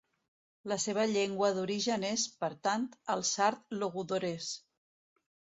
La 0.71 0.77
seva 0.83 1.03
llengua 1.11 1.49
d'origen 1.57 2.07
és, 2.09 2.25
per 2.45 2.51
tant, 2.69 2.89
el 3.17 3.23
sard 3.35 3.79
logudorès. 3.83 4.49